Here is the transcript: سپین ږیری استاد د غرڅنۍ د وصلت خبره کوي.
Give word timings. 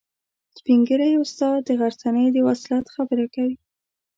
سپین 0.57 0.79
ږیری 0.87 1.11
استاد 1.21 1.57
د 1.67 1.69
غرڅنۍ 1.79 2.25
د 2.33 2.37
وصلت 2.47 2.85
خبره 2.95 3.25
کوي. 3.33 3.55